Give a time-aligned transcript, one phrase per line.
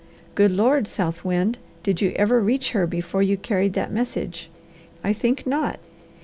[0.33, 4.49] Good Lord, South Wind, did you ever reach her before you carried that message?
[5.03, 5.79] I think not!